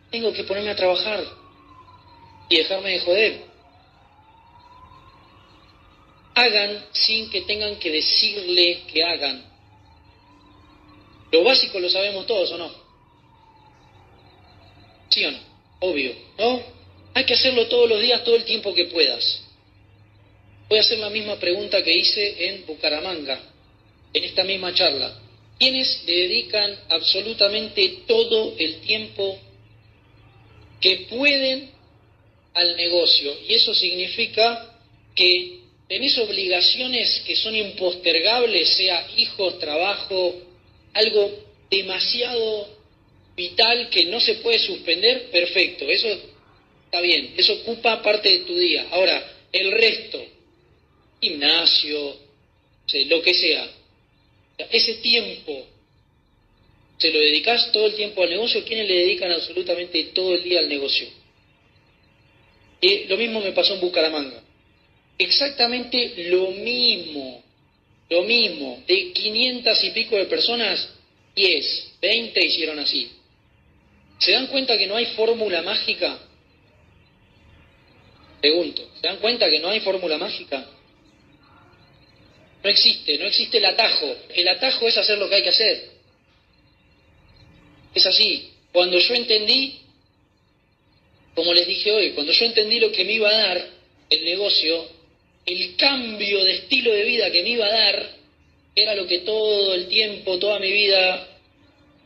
tengo 0.10 0.32
que 0.32 0.46
ponerme 0.46 0.70
a 0.70 0.76
trabajar 0.76 1.26
y 2.48 2.58
dejarme 2.58 2.92
de 2.92 3.00
joder. 3.00 3.53
Hagan 6.36 6.86
sin 6.92 7.30
que 7.30 7.42
tengan 7.42 7.76
que 7.78 7.92
decirle 7.92 8.84
que 8.92 9.04
hagan. 9.04 9.46
Lo 11.32 11.44
básico 11.44 11.80
lo 11.80 11.90
sabemos 11.90 12.28
todos, 12.28 12.52
¿o 12.52 12.58
no? 12.58 12.72
¿Sí 15.10 15.26
o 15.26 15.32
no? 15.32 15.40
Obvio, 15.80 16.14
¿no? 16.38 16.62
Hay 17.14 17.26
que 17.26 17.34
hacerlo 17.34 17.68
todos 17.68 17.90
los 17.90 18.02
días, 18.02 18.24
todo 18.24 18.36
el 18.36 18.46
tiempo 18.46 18.74
que 18.74 18.86
puedas. 18.86 19.44
Voy 20.70 20.78
a 20.78 20.82
hacer 20.82 21.00
la 21.00 21.10
misma 21.10 21.36
pregunta 21.36 21.84
que 21.84 21.92
hice 21.92 22.50
en 22.50 22.66
Bucaramanga, 22.66 23.40
en 24.14 24.24
esta 24.24 24.44
misma 24.44 24.74
charla. 24.74 25.20
¿Quiénes 25.60 26.06
dedican 26.06 26.80
absolutamente 26.90 28.00
todo 28.08 28.56
el 28.58 28.82
tiempo 28.82 29.40
que 30.80 31.08
pueden 31.10 31.70
al 32.54 32.76
negocio? 32.76 33.36
Y 33.48 33.54
eso 33.54 33.74
significa 33.74 34.80
que 35.14 35.63
tenés 35.88 36.18
obligaciones 36.18 37.24
que 37.26 37.36
son 37.36 37.56
impostergables, 37.56 38.70
sea 38.70 39.08
hijos, 39.18 39.60
trabajo, 39.60 40.42
algo 40.94 41.32
demasiado 41.70 42.68
vital 43.36 43.90
que 43.90 44.06
no 44.06 44.20
se 44.20 44.36
puede 44.36 44.60
suspender, 44.60 45.30
perfecto, 45.32 45.86
eso 45.90 46.08
está 46.86 47.02
bien, 47.02 47.34
eso 47.38 47.54
ocupa 47.54 48.02
parte 48.02 48.30
de 48.30 48.40
tu 48.40 48.58
día. 48.58 48.88
Ahora, 48.92 49.24
el 49.52 49.72
resto, 49.72 50.24
gimnasio, 51.22 52.18
lo 53.08 53.22
que 53.22 53.34
sea, 53.34 53.68
ese 54.72 54.96
tiempo 54.96 55.68
¿Se 56.98 57.12
lo 57.12 57.20
dedicas 57.20 57.72
todo 57.72 57.88
el 57.88 57.96
tiempo 57.96 58.24
al 58.24 58.30
negocio? 58.30 58.64
¿Quiénes 58.64 58.88
le 58.88 58.96
dedican 58.96 59.32
absolutamente 59.32 60.04
todo 60.14 60.36
el 60.36 60.44
día 60.44 60.60
al 60.60 60.70
negocio? 60.70 61.08
Y 62.82 63.06
lo 63.06 63.18
mismo 63.18 63.42
me 63.42 63.52
pasó 63.52 63.76
en 63.76 63.82
Bucaramanga. 63.82 64.43
Exactamente 65.18 66.30
lo 66.30 66.52
mismo, 66.52 67.44
lo 68.10 68.24
mismo. 68.24 68.84
De 68.88 69.14
500 69.14 69.84
y 69.84 69.90
pico 69.92 70.16
de 70.16 70.26
personas, 70.26 70.90
10, 71.36 71.92
20 72.02 72.46
hicieron 72.46 72.80
así. 72.80 73.12
¿Se 74.18 74.32
dan 74.32 74.48
cuenta 74.48 74.78
que 74.78 74.88
no 74.88 74.96
hay 74.96 75.06
fórmula 75.08 75.62
mágica? 75.62 76.20
Pregunto, 78.42 78.90
¿se 79.00 79.08
dan 79.08 79.18
cuenta 79.18 79.50
que 79.50 79.60
no 79.60 79.70
hay 79.70 79.80
fórmula 79.80 80.18
mágica? 80.18 80.66
No 82.64 82.70
existe, 82.70 83.18
no 83.18 83.26
existe 83.26 83.58
el 83.58 83.66
atajo. 83.66 84.16
El 84.34 84.48
atajo 84.48 84.88
es 84.88 84.98
hacer 84.98 85.18
lo 85.18 85.28
que 85.28 85.36
hay 85.36 85.44
que 85.44 85.50
hacer. 85.50 85.92
Es 87.94 88.06
así. 88.06 88.52
Cuando 88.72 88.98
yo 88.98 89.14
entendí, 89.14 89.80
como 91.36 91.54
les 91.54 91.68
dije 91.68 91.92
hoy, 91.92 92.12
cuando 92.12 92.32
yo 92.32 92.46
entendí 92.46 92.80
lo 92.80 92.92
que 92.92 93.04
me 93.04 93.14
iba 93.14 93.30
a 93.30 93.38
dar 93.38 93.70
el 94.10 94.26
negocio, 94.26 94.88
el 95.46 95.76
cambio 95.76 96.44
de 96.44 96.54
estilo 96.54 96.92
de 96.92 97.04
vida 97.04 97.32
que 97.32 97.44
me 97.44 97.50
iba 97.50 97.66
a 97.66 97.72
dar, 97.72 98.10
era 98.76 98.96
lo 98.96 99.06
que 99.06 99.20
todo 99.20 99.74
el 99.74 99.88
tiempo, 99.88 100.40
toda 100.40 100.60
mi 100.60 100.72
vida 100.72 101.28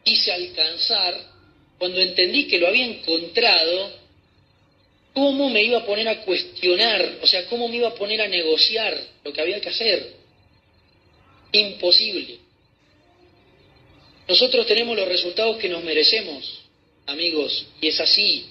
quise 0.04 0.32
alcanzar, 0.32 1.38
cuando 1.78 2.02
entendí 2.02 2.48
que 2.48 2.58
lo 2.58 2.68
había 2.68 2.86
encontrado, 2.86 3.92
¿cómo 5.14 5.50
me 5.50 5.64
iba 5.64 5.80
a 5.80 5.86
poner 5.86 6.08
a 6.08 6.22
cuestionar? 6.22 7.20
O 7.22 7.28
sea, 7.28 7.46
¿cómo 7.48 7.68
me 7.68 7.78
iba 7.78 7.90
a 7.90 7.96
poner 7.96 8.22
a 8.22 8.28
negociar 8.28 9.00
lo 9.24 9.32
que 9.32 9.42
había 9.42 9.62
que 9.62 9.70
hacer? 9.70 10.14
Imposible. 11.52 12.40
Nosotros 14.28 14.66
tenemos 14.66 14.98
los 14.98 15.08
resultados 15.08 15.58
que 15.58 15.70
nos 15.70 15.84
merecemos, 15.84 16.62
amigos, 17.06 17.66
y 17.80 17.88
es 17.88 18.00
así. 18.00 18.46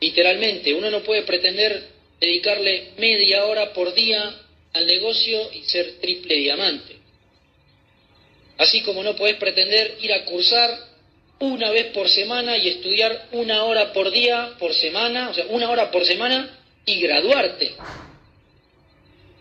Literalmente, 0.00 0.72
uno 0.72 0.90
no 0.90 1.02
puede 1.02 1.22
pretender 1.22 1.97
dedicarle 2.20 2.92
media 2.98 3.44
hora 3.44 3.72
por 3.72 3.94
día 3.94 4.34
al 4.72 4.86
negocio 4.86 5.52
y 5.52 5.62
ser 5.62 5.98
triple 6.00 6.36
diamante. 6.36 6.96
Así 8.58 8.82
como 8.82 9.02
no 9.02 9.14
puedes 9.14 9.36
pretender 9.36 9.98
ir 10.00 10.12
a 10.12 10.24
cursar 10.24 10.88
una 11.40 11.70
vez 11.70 11.86
por 11.92 12.08
semana 12.08 12.56
y 12.56 12.68
estudiar 12.68 13.28
una 13.32 13.64
hora 13.64 13.92
por 13.92 14.10
día, 14.10 14.54
por 14.58 14.74
semana, 14.74 15.30
o 15.30 15.34
sea, 15.34 15.46
una 15.46 15.70
hora 15.70 15.90
por 15.90 16.04
semana 16.04 16.58
y 16.84 17.00
graduarte. 17.00 17.74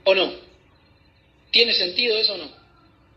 ¿O 0.03 0.13
no? 0.13 0.33
¿Tiene 1.49 1.73
sentido 1.73 2.17
eso 2.17 2.35
o 2.35 2.37
no? 2.37 2.51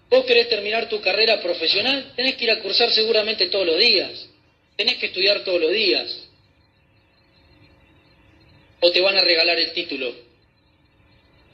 Vos 0.08 0.24
querés 0.24 0.48
terminar 0.48 0.88
tu 0.88 1.00
carrera 1.00 1.40
profesional, 1.40 2.12
tenés 2.16 2.36
que 2.36 2.44
ir 2.44 2.50
a 2.50 2.60
cursar 2.60 2.90
seguramente 2.90 3.46
todos 3.46 3.66
los 3.66 3.78
días, 3.78 4.28
tenés 4.76 4.96
que 4.96 5.06
estudiar 5.06 5.44
todos 5.44 5.60
los 5.60 5.70
días. 5.70 6.29
O 8.80 8.90
te 8.90 9.00
van 9.00 9.16
a 9.16 9.22
regalar 9.22 9.58
el 9.58 9.72
título. 9.72 10.14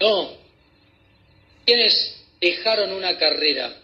No. 0.00 0.36
¿Quiénes 1.64 2.24
dejaron 2.40 2.92
una 2.92 3.18
carrera? 3.18 3.74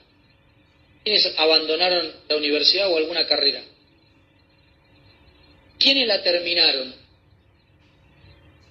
¿Quiénes 1.04 1.34
abandonaron 1.36 2.12
la 2.28 2.36
universidad 2.36 2.90
o 2.90 2.96
alguna 2.96 3.26
carrera? 3.26 3.62
¿Quiénes 5.78 6.06
la 6.06 6.22
terminaron? 6.22 6.94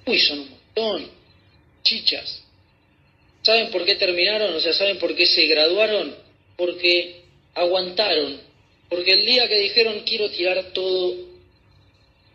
Uy, 0.06 0.20
son 0.20 0.40
un 0.40 0.50
montón. 0.50 1.12
Chichas. 1.84 2.42
¿Saben 3.42 3.70
por 3.72 3.84
qué 3.86 3.96
terminaron? 3.96 4.54
O 4.56 4.60
sea, 4.60 4.74
¿saben 4.74 4.98
por 4.98 5.16
qué 5.16 5.26
se 5.26 5.46
graduaron? 5.48 6.16
Porque 6.56 7.24
aguantaron. 7.56 8.40
Porque 8.88 9.14
el 9.14 9.26
día 9.26 9.48
que 9.48 9.58
dijeron 9.58 10.02
quiero 10.06 10.30
tirar 10.30 10.72
todo 10.74 11.31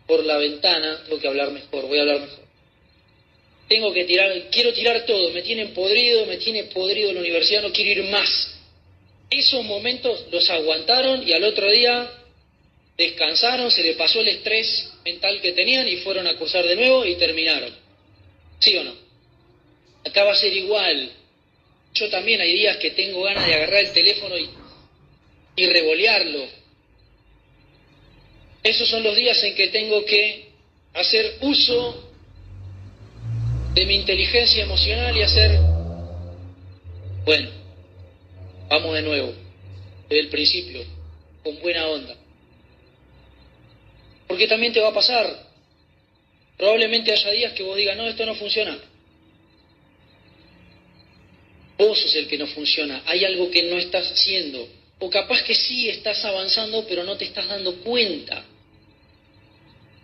por 0.07 0.23
la 0.25 0.37
ventana, 0.37 1.03
tengo 1.03 1.19
que 1.19 1.27
hablar 1.27 1.51
mejor, 1.51 1.85
voy 1.87 1.97
a 1.97 2.01
hablar 2.01 2.21
mejor. 2.21 2.47
Tengo 3.67 3.93
que 3.93 4.05
tirar, 4.05 4.49
quiero 4.49 4.73
tirar 4.73 5.05
todo, 5.05 5.29
me 5.31 5.41
tienen 5.41 5.73
podrido, 5.73 6.25
me 6.25 6.37
tiene 6.37 6.63
podrido 6.65 7.11
la 7.11 7.19
universidad, 7.19 7.61
no 7.61 7.73
quiero 7.73 8.01
ir 8.01 8.09
más. 8.09 8.55
Esos 9.29 9.63
momentos 9.65 10.25
los 10.31 10.49
aguantaron 10.49 11.27
y 11.27 11.33
al 11.33 11.43
otro 11.43 11.69
día 11.69 12.09
descansaron, 12.97 13.69
se 13.69 13.83
le 13.83 13.93
pasó 13.93 14.21
el 14.21 14.29
estrés 14.29 14.89
mental 15.03 15.41
que 15.41 15.51
tenían 15.51 15.87
y 15.87 15.97
fueron 15.97 16.25
a 16.27 16.35
cursar 16.37 16.65
de 16.65 16.77
nuevo 16.77 17.05
y 17.05 17.15
terminaron. 17.15 17.73
¿Sí 18.59 18.75
o 18.77 18.83
no? 18.85 18.95
Acá 20.05 20.23
va 20.23 20.31
a 20.31 20.35
ser 20.35 20.53
igual. 20.53 21.11
Yo 21.93 22.09
también 22.09 22.39
hay 22.39 22.53
días 22.53 22.77
que 22.77 22.91
tengo 22.91 23.21
ganas 23.23 23.45
de 23.45 23.53
agarrar 23.53 23.83
el 23.83 23.91
teléfono 23.91 24.37
y, 24.37 24.49
y 25.57 25.65
revolearlo. 25.67 26.47
Esos 28.63 28.89
son 28.89 29.03
los 29.03 29.15
días 29.15 29.41
en 29.43 29.55
que 29.55 29.67
tengo 29.69 30.03
que 30.05 30.49
hacer 30.93 31.37
uso 31.41 32.03
de 33.73 33.85
mi 33.85 33.95
inteligencia 33.95 34.63
emocional 34.63 35.15
y 35.15 35.21
hacer, 35.21 35.59
bueno, 37.23 37.49
vamos 38.69 38.95
de 38.95 39.01
nuevo, 39.03 39.33
desde 40.09 40.19
el 40.19 40.29
principio, 40.29 40.83
con 41.43 41.59
buena 41.59 41.87
onda. 41.87 42.15
Porque 44.27 44.47
también 44.47 44.73
te 44.73 44.79
va 44.79 44.89
a 44.89 44.93
pasar. 44.93 45.47
Probablemente 46.57 47.11
haya 47.11 47.31
días 47.31 47.53
que 47.53 47.63
vos 47.63 47.77
digas, 47.77 47.95
no, 47.95 48.07
esto 48.07 48.25
no 48.25 48.35
funciona. 48.35 48.77
Vos 51.77 51.99
sos 51.99 52.15
el 52.15 52.27
que 52.27 52.37
no 52.39 52.47
funciona, 52.47 53.03
hay 53.05 53.23
algo 53.23 53.51
que 53.51 53.63
no 53.63 53.77
estás 53.77 54.11
haciendo. 54.11 54.67
O 54.99 55.09
capaz 55.09 55.43
que 55.43 55.53
sí 55.53 55.89
estás 55.89 56.23
avanzando, 56.25 56.85
pero 56.87 57.03
no 57.03 57.17
te 57.17 57.25
estás 57.25 57.47
dando 57.47 57.75
cuenta. 57.81 58.43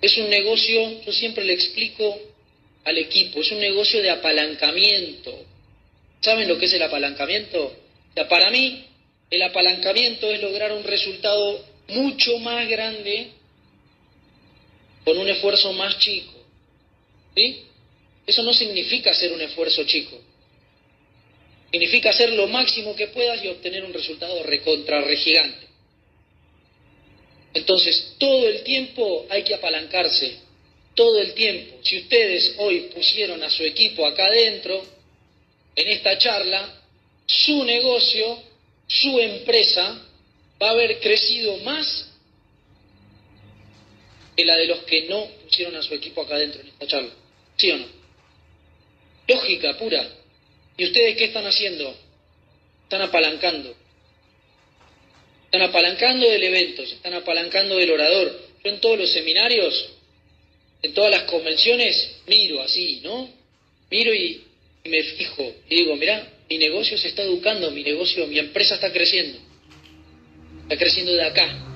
Es 0.02 0.18
un 0.18 0.30
negocio, 0.30 1.02
yo 1.04 1.12
siempre 1.12 1.44
le 1.44 1.54
explico 1.54 2.20
al 2.84 2.98
equipo, 2.98 3.42
es 3.42 3.52
un 3.52 3.60
negocio 3.60 4.02
de 4.02 4.10
apalancamiento. 4.10 5.46
¿Saben 6.22 6.48
lo 6.48 6.58
que 6.58 6.66
es 6.66 6.74
el 6.74 6.84
apalancamiento? 6.84 7.78
para 8.30 8.52
mí, 8.52 8.86
el 9.32 9.42
apalancamiento 9.42 10.30
es 10.30 10.40
lograr 10.42 10.72
un 10.72 10.84
resultado 10.84 11.66
mucho 11.88 12.38
más 12.40 12.68
grande 12.70 13.32
con 15.04 15.18
un 15.18 15.28
esfuerzo 15.30 15.74
más 15.74 15.98
chico. 15.98 16.34
¿Sí? 17.36 17.64
Eso 18.28 18.44
no 18.44 18.54
significa 18.54 19.12
hacer 19.12 19.34
un 19.34 19.42
esfuerzo 19.42 19.84
chico. 19.86 20.20
Significa 21.74 22.12
hacer 22.12 22.32
lo 22.34 22.46
máximo 22.46 22.96
que 22.96 23.08
puedas 23.08 23.44
y 23.44 23.48
obtener 23.48 23.84
un 23.84 23.94
resultado 23.94 24.44
recontra 24.44 25.04
gigante. 25.18 25.66
Entonces, 27.52 28.14
todo 28.20 28.48
el 28.48 28.62
tiempo 28.62 29.26
hay 29.28 29.42
que 29.42 29.56
apalancarse, 29.56 30.38
todo 30.94 31.20
el 31.20 31.34
tiempo. 31.34 31.78
Si 31.82 31.98
ustedes 31.98 32.54
hoy 32.60 32.92
pusieron 32.94 33.42
a 33.42 33.50
su 33.50 33.64
equipo 33.64 34.06
acá 34.06 34.28
adentro, 34.28 34.86
en 35.76 35.88
esta 35.88 36.16
charla, 36.20 36.80
su 37.26 37.64
negocio, 37.64 38.40
su 38.86 39.20
empresa, 39.20 40.00
va 40.62 40.68
a 40.68 40.72
haber 40.74 41.00
crecido 41.00 41.58
más 41.58 42.08
que 44.38 44.46
la 44.46 44.58
de 44.58 44.68
los 44.68 44.84
que 44.84 45.08
no 45.10 45.26
pusieron 45.44 45.76
a 45.76 45.82
su 45.82 45.96
equipo 45.96 46.22
acá 46.22 46.36
adentro 46.36 46.62
en 46.62 46.68
esta 46.68 46.86
charla. 46.86 47.14
¿Sí 47.58 47.72
o 47.72 47.78
no? 47.78 47.88
Lógica 49.28 49.76
pura. 49.80 50.23
¿Y 50.78 50.86
ustedes 50.86 51.18
qué 51.18 51.26
están 51.26 51.46
haciendo? 51.46 51.96
Están 52.84 53.02
apalancando. 53.02 53.76
Están 55.46 55.70
apalancando 55.70 56.28
del 56.28 56.44
evento, 56.44 56.86
se 56.86 56.96
están 56.96 57.14
apalancando 57.14 57.78
del 57.78 57.92
orador. 57.92 58.42
Yo 58.64 58.72
en 58.72 58.80
todos 58.80 58.98
los 58.98 59.12
seminarios, 59.12 59.90
en 60.82 60.94
todas 60.94 61.12
las 61.12 61.24
convenciones, 61.24 62.16
miro 62.28 62.62
así, 62.62 63.02
¿no? 63.04 63.30
Miro 63.92 64.14
y, 64.14 64.42
me 64.86 65.04
fijo 65.04 65.56
y 65.70 65.76
digo, 65.76 65.96
mira, 65.96 66.28
mi 66.50 66.58
negocio 66.58 66.98
se 66.98 67.08
está 67.08 67.22
educando, 67.22 67.72
mi 67.72 67.84
negocio, 67.84 68.26
mi 68.28 68.40
empresa 68.40 68.76
está 68.76 68.92
creciendo. 68.92 69.38
Está 70.64 70.78
creciendo 70.78 71.14
de 71.14 71.24
acá. 71.24 71.70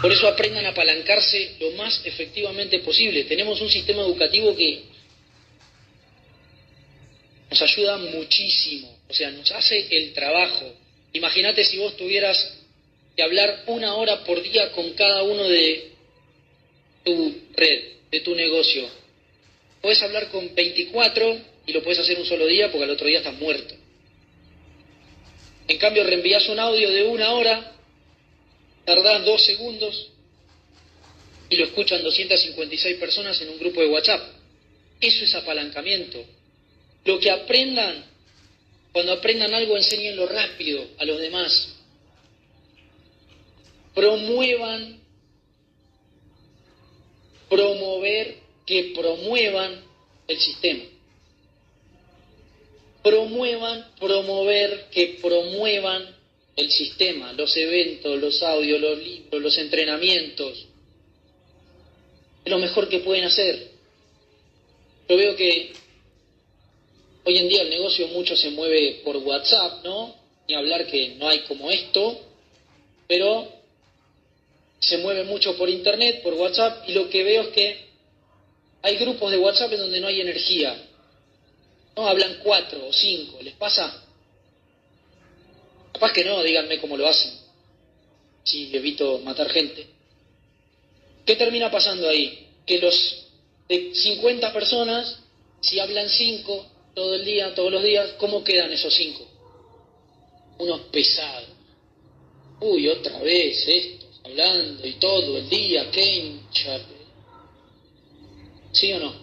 Por 0.00 0.12
eso 0.12 0.28
aprendan 0.28 0.66
a 0.66 0.68
apalancarse 0.68 1.56
lo 1.58 1.72
más 1.72 2.00
efectivamente 2.04 2.78
posible. 2.78 3.24
Tenemos 3.24 3.60
un 3.60 3.70
sistema 3.70 4.02
educativo 4.02 4.54
que 4.54 4.84
nos 7.50 7.62
ayuda 7.62 7.98
muchísimo, 7.98 8.98
o 9.08 9.14
sea, 9.14 9.30
nos 9.30 9.50
hace 9.52 9.86
el 9.90 10.12
trabajo. 10.12 10.74
Imagínate 11.12 11.64
si 11.64 11.78
vos 11.78 11.96
tuvieras 11.96 12.58
que 13.16 13.22
hablar 13.22 13.64
una 13.66 13.94
hora 13.94 14.24
por 14.24 14.42
día 14.42 14.72
con 14.72 14.92
cada 14.92 15.22
uno 15.22 15.44
de 15.44 15.92
tu 17.04 17.34
red, 17.54 17.82
de 18.10 18.20
tu 18.20 18.34
negocio. 18.34 18.88
Puedes 19.80 20.02
hablar 20.02 20.28
con 20.28 20.54
24 20.54 21.38
y 21.66 21.72
lo 21.72 21.82
puedes 21.82 22.00
hacer 22.00 22.18
un 22.18 22.26
solo 22.26 22.46
día 22.46 22.70
porque 22.70 22.84
al 22.84 22.90
otro 22.90 23.06
día 23.06 23.18
estás 23.18 23.38
muerto. 23.38 23.74
En 25.68 25.78
cambio, 25.78 26.04
reenvías 26.04 26.48
un 26.48 26.58
audio 26.58 26.90
de 26.90 27.04
una 27.04 27.32
hora, 27.32 27.72
tardás 28.84 29.24
dos 29.24 29.42
segundos 29.42 30.10
y 31.48 31.56
lo 31.56 31.64
escuchan 31.64 32.02
256 32.02 32.96
personas 32.96 33.40
en 33.40 33.48
un 33.48 33.58
grupo 33.58 33.80
de 33.80 33.88
WhatsApp. 33.88 34.22
Eso 35.00 35.24
es 35.24 35.34
apalancamiento. 35.34 36.24
Lo 37.06 37.18
que 37.18 37.30
aprendan, 37.30 38.04
cuando 38.92 39.12
aprendan 39.12 39.54
algo, 39.54 39.76
enséñenlo 39.76 40.26
rápido 40.26 40.84
a 40.98 41.04
los 41.04 41.18
demás. 41.18 41.76
promuevan, 43.96 45.00
promover, 47.48 48.36
que 48.66 48.92
promuevan 48.94 49.82
el 50.28 50.38
sistema. 50.38 50.84
Promuevan, 53.02 53.86
promover, 53.98 54.88
que 54.90 55.18
promuevan 55.22 56.14
el 56.56 56.70
sistema, 56.70 57.32
los 57.32 57.56
eventos, 57.56 58.20
los 58.20 58.42
audios, 58.42 58.80
los 58.80 58.98
libros, 58.98 59.40
los 59.40 59.56
entrenamientos. 59.56 60.66
Es 62.44 62.50
lo 62.50 62.58
mejor 62.58 62.90
que 62.90 62.98
pueden 62.98 63.24
hacer. 63.24 63.70
Yo 65.08 65.16
veo 65.16 65.36
que 65.36 65.72
hoy 67.26 67.38
en 67.38 67.48
día 67.48 67.62
el 67.62 67.70
negocio 67.70 68.06
mucho 68.08 68.36
se 68.36 68.50
mueve 68.50 69.00
por 69.04 69.16
WhatsApp, 69.16 69.84
¿no? 69.84 70.14
Ni 70.46 70.54
hablar 70.54 70.86
que 70.86 71.16
no 71.16 71.28
hay 71.28 71.40
como 71.40 71.70
esto, 71.72 72.20
pero 73.08 73.48
se 74.78 74.98
mueve 74.98 75.24
mucho 75.24 75.56
por 75.56 75.68
Internet, 75.68 76.22
por 76.22 76.34
WhatsApp, 76.34 76.88
y 76.88 76.92
lo 76.92 77.10
que 77.10 77.24
veo 77.24 77.42
es 77.42 77.48
que 77.48 77.86
hay 78.82 78.96
grupos 78.98 79.32
de 79.32 79.38
WhatsApp 79.38 79.72
en 79.72 79.80
donde 79.80 80.00
no 80.00 80.06
hay 80.06 80.20
energía. 80.20 80.80
No 81.96 82.06
hablan 82.06 82.38
cuatro 82.44 82.86
o 82.86 82.92
cinco, 82.92 83.38
¿les 83.42 83.54
pasa? 83.54 84.04
Capaz 85.92 86.12
que 86.12 86.24
no, 86.24 86.40
díganme 86.44 86.78
cómo 86.78 86.96
lo 86.96 87.08
hacen. 87.08 87.32
Si 88.44 88.70
evito 88.72 89.18
matar 89.24 89.50
gente. 89.50 89.84
¿Qué 91.24 91.34
termina 91.34 91.72
pasando 91.72 92.08
ahí? 92.08 92.46
Que 92.64 92.78
los 92.78 93.26
de 93.68 93.92
50 93.92 94.52
personas, 94.52 95.18
si 95.60 95.80
hablan 95.80 96.08
cinco 96.08 96.75
todo 96.96 97.14
el 97.14 97.26
día, 97.26 97.54
todos 97.54 97.70
los 97.70 97.82
días, 97.84 98.14
¿cómo 98.16 98.42
quedan 98.42 98.72
esos 98.72 98.92
cinco? 98.94 99.28
Unos 100.58 100.80
pesados. 100.90 101.50
Uy, 102.58 102.88
otra 102.88 103.20
vez 103.20 103.68
estos, 103.68 104.20
hablando 104.24 104.86
y 104.86 104.94
todo 104.94 105.36
el 105.36 105.46
día, 105.46 105.90
qué 105.90 106.16
hincha. 106.16 106.80
¿Sí 108.72 108.94
o 108.94 108.98
no? 108.98 109.14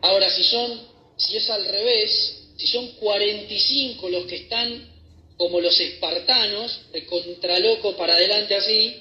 Ahora, 0.00 0.30
si 0.30 0.42
son, 0.44 0.80
si 1.18 1.36
es 1.36 1.50
al 1.50 1.66
revés, 1.66 2.54
si 2.56 2.66
son 2.66 2.86
45 2.92 4.08
los 4.08 4.24
que 4.24 4.36
están 4.36 4.90
como 5.36 5.60
los 5.60 5.78
espartanos, 5.78 6.90
de 6.90 7.04
contraloco 7.04 7.96
para 7.98 8.14
adelante 8.14 8.54
así, 8.56 8.96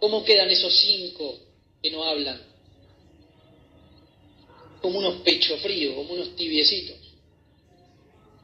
¿cómo 0.00 0.24
quedan 0.24 0.50
esos 0.50 0.74
cinco 0.74 1.38
que 1.80 1.92
no 1.92 2.02
hablan? 2.02 2.47
Como 4.80 4.98
unos 4.98 5.22
pechos 5.22 5.60
fríos, 5.60 5.94
como 5.94 6.14
unos 6.14 6.36
tibiecitos. 6.36 6.96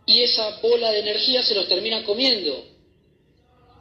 Y 0.07 0.23
esa 0.23 0.61
bola 0.61 0.93
de 0.93 1.01
energía 1.01 1.43
se 1.43 1.55
los 1.55 1.69
termina 1.69 2.05
comiendo. 2.05 2.67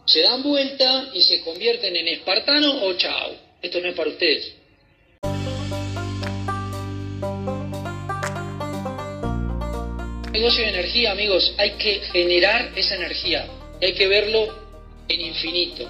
Se 0.06 0.22
dan 0.22 0.44
vuelta 0.44 1.12
y 1.14 1.22
se 1.22 1.42
convierten 1.42 1.96
en 1.96 2.08
espartanos 2.10 2.82
o 2.82 2.94
chao. 2.94 3.36
Esto 3.62 3.80
no 3.80 3.90
es 3.90 3.96
para 3.96 4.10
ustedes. 4.10 4.54
negocio 10.44 10.64
de 10.66 10.72
energía, 10.72 11.12
amigos, 11.14 11.54
hay 11.58 11.72
que 11.78 12.02
generar 12.12 12.74
esa 12.76 12.96
energía, 12.96 13.48
hay 13.82 13.94
que 13.94 14.08
verlo 14.08 14.54
en 15.08 15.22
infinito. 15.22 15.90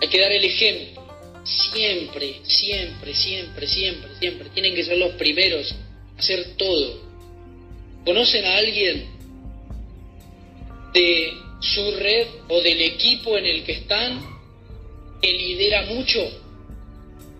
Hay 0.00 0.08
que 0.08 0.18
dar 0.18 0.32
el 0.32 0.42
ejemplo, 0.42 1.01
siempre, 1.44 2.40
siempre, 2.42 3.14
siempre, 3.14 3.66
siempre, 3.66 4.10
siempre. 4.18 4.50
Tienen 4.50 4.74
que 4.74 4.84
ser 4.84 4.98
los 4.98 5.12
primeros 5.14 5.72
a 6.16 6.18
hacer 6.18 6.56
todo. 6.56 7.02
¿Conocen 8.04 8.44
a 8.44 8.56
alguien 8.56 9.06
de 10.92 11.32
su 11.60 11.90
red 11.92 12.26
o 12.48 12.60
del 12.60 12.80
equipo 12.82 13.38
en 13.38 13.46
el 13.46 13.64
que 13.64 13.72
están 13.72 14.20
que 15.20 15.32
lidera 15.32 15.82
mucho? 15.86 16.20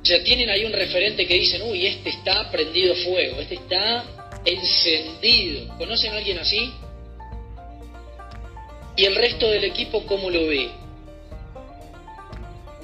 O 0.03 0.05
sea, 0.05 0.22
tienen 0.24 0.50
ahí 0.50 0.64
un 0.64 0.72
referente 0.72 1.27
que 1.27 1.35
dicen, 1.35 1.62
uy, 1.62 1.87
este 1.87 2.11
está 2.11 2.50
prendido 2.50 2.94
fuego, 2.96 3.40
este 3.40 3.55
está 3.55 4.40
encendido. 4.44 5.77
¿Conocen 5.79 6.12
a 6.12 6.16
alguien 6.16 6.38
así? 6.38 6.72
¿Y 8.96 9.05
el 9.05 9.14
resto 9.14 9.48
del 9.48 9.64
equipo 9.64 10.05
cómo 10.07 10.29
lo 10.29 10.46
ve? 10.46 10.82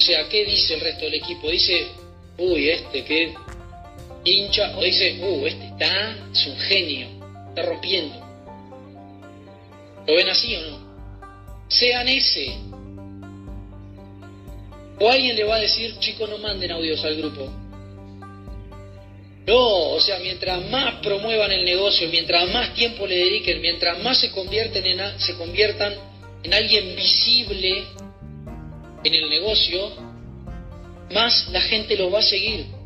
O 0.08 0.10
sea, 0.10 0.26
¿qué 0.26 0.42
dice 0.46 0.72
el 0.72 0.80
resto 0.80 1.04
del 1.04 1.16
equipo? 1.16 1.50
Dice, 1.50 1.86
uy, 2.38 2.70
este 2.70 3.04
que 3.04 3.34
hincha, 4.24 4.74
o 4.78 4.82
dice, 4.82 5.20
uh, 5.20 5.46
este 5.46 5.66
está, 5.66 6.16
es 6.32 6.46
un 6.46 6.56
genio, 6.60 7.08
está 7.50 7.62
rompiendo. 7.66 8.16
¿Lo 10.06 10.14
ven 10.14 10.30
así 10.30 10.56
o 10.56 10.62
no? 10.62 10.78
Sean 11.68 12.08
ese. 12.08 12.56
O 14.98 15.10
alguien 15.10 15.36
le 15.36 15.44
va 15.44 15.56
a 15.56 15.60
decir, 15.60 15.94
chicos, 15.98 16.26
no 16.30 16.38
manden 16.38 16.70
audios 16.70 17.04
al 17.04 17.14
grupo. 17.14 17.52
No, 19.46 19.90
o 19.90 20.00
sea, 20.00 20.20
mientras 20.20 20.64
más 20.70 21.02
promuevan 21.02 21.52
el 21.52 21.66
negocio, 21.66 22.08
mientras 22.08 22.50
más 22.50 22.72
tiempo 22.72 23.06
le 23.06 23.14
dediquen, 23.14 23.60
mientras 23.60 24.02
más 24.02 24.16
se, 24.16 24.30
convierten 24.30 24.86
en, 24.86 25.20
se 25.20 25.34
conviertan 25.34 25.94
en 26.44 26.54
alguien 26.54 26.96
visible 26.96 27.84
en 29.04 29.14
el 29.14 29.28
negocio, 29.28 29.90
más 31.12 31.48
la 31.48 31.60
gente 31.60 31.96
los 31.96 32.12
va 32.12 32.18
a 32.18 32.22
seguir. 32.22 32.77